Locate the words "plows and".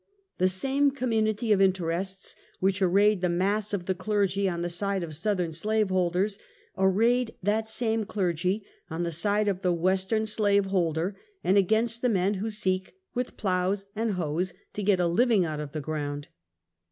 13.37-14.13